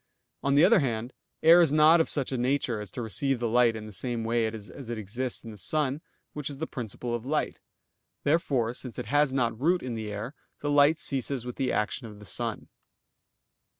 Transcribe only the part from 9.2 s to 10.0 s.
not root in